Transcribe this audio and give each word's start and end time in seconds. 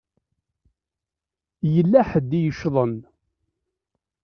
Yella 1.73 2.01
ḥedd 2.09 2.31
i 2.37 2.39
yeccḍen. 2.45 2.95